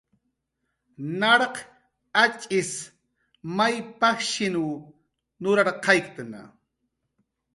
Narq 1.19 1.55
atx'is 2.23 2.71
may 3.55 3.75
pajshiw 3.99 4.67
nurarqayktna 5.41 6.41